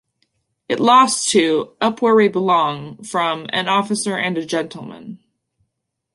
It 0.67 0.79
lost 0.79 1.29
to 1.29 1.75
"Up 1.79 2.01
Where 2.01 2.15
We 2.15 2.27
Belong" 2.27 3.03
from 3.03 3.45
"An 3.53 3.67
Officer 3.69 4.17
and 4.17 4.35
a 4.35 4.43
Gentleman". 4.43 5.19